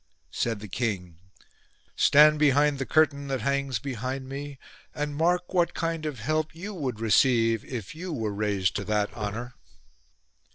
Said 0.31 0.61
the 0.61 0.67
king," 0.67 1.19
Stand 1.95 2.39
behind 2.39 2.79
the 2.79 2.87
curtain, 2.87 3.27
that 3.27 3.41
hangs 3.41 3.77
behind 3.77 4.27
me, 4.27 4.57
and 4.95 5.15
mark 5.15 5.53
what 5.53 5.75
kind 5.75 6.07
of 6.07 6.21
help 6.21 6.55
you 6.55 6.73
would 6.73 6.99
receive 6.99 7.63
if 7.63 7.93
you 7.93 8.11
were 8.11 8.33
raised 8.33 8.75
to 8.77 8.83
that 8.83 9.13
honour." 9.13 9.53